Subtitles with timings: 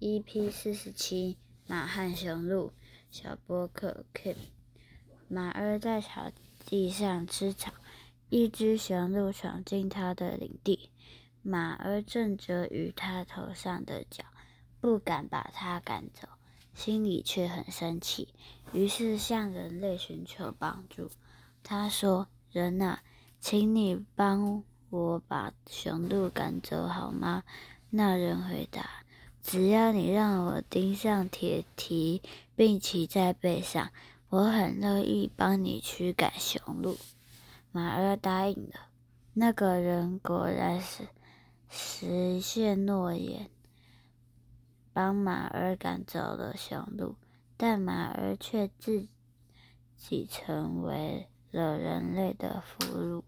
[0.00, 2.72] EP 四十七，马和雄鹿。
[3.10, 4.36] 小波克 Kim，
[5.28, 6.30] 马儿在草
[6.64, 7.70] 地上吃草，
[8.30, 10.88] 一只雄鹿闯进他的领地，
[11.42, 14.24] 马儿正着于他头上的角，
[14.80, 16.26] 不敢把它赶走，
[16.72, 18.32] 心里却很生气，
[18.72, 21.10] 于是向人类寻求帮助。
[21.62, 23.02] 他说：“人啊，
[23.38, 27.42] 请你帮我把雄鹿赶走好吗？”
[27.90, 28.88] 那人回答。
[29.42, 32.22] 只要你让我钉上铁蹄，
[32.54, 33.90] 并骑在背上，
[34.28, 36.96] 我很乐意帮你驱赶雄鹿。
[37.72, 38.88] 马儿答应了。
[39.32, 41.08] 那个人果然是
[41.68, 43.48] 实现诺言，
[44.92, 47.14] 帮马儿赶走了雄鹿，
[47.56, 49.06] 但马儿却自
[49.96, 53.22] 己成为了人类的俘虏。